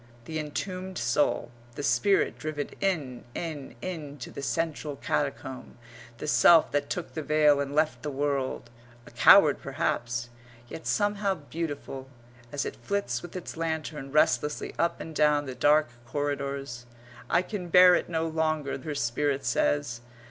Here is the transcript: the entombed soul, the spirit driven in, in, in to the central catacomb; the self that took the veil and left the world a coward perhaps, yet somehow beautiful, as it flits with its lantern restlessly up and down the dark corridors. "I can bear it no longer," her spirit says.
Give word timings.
the 0.25 0.39
entombed 0.39 0.97
soul, 0.97 1.51
the 1.75 1.83
spirit 1.83 2.35
driven 2.39 2.71
in, 2.79 3.23
in, 3.35 3.75
in 3.83 4.17
to 4.17 4.31
the 4.31 4.41
central 4.41 4.95
catacomb; 4.95 5.77
the 6.17 6.25
self 6.25 6.71
that 6.71 6.89
took 6.89 7.13
the 7.13 7.21
veil 7.21 7.59
and 7.59 7.75
left 7.75 8.01
the 8.01 8.09
world 8.09 8.71
a 9.05 9.11
coward 9.11 9.61
perhaps, 9.61 10.29
yet 10.67 10.87
somehow 10.87 11.35
beautiful, 11.35 12.07
as 12.51 12.65
it 12.65 12.77
flits 12.77 13.21
with 13.21 13.35
its 13.35 13.55
lantern 13.55 14.11
restlessly 14.11 14.73
up 14.79 14.99
and 14.99 15.13
down 15.15 15.45
the 15.45 15.53
dark 15.53 15.89
corridors. 16.07 16.87
"I 17.29 17.43
can 17.43 17.67
bear 17.67 17.93
it 17.93 18.09
no 18.09 18.25
longer," 18.27 18.79
her 18.79 18.95
spirit 18.95 19.45
says. 19.45 20.01